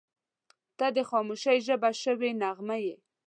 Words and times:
•ته 0.77 0.85
د 0.95 0.97
خاموشۍ 1.09 1.57
ژبه 1.67 1.89
شوې 2.03 2.29
نغمه 2.41 2.77
یې. 2.85 2.95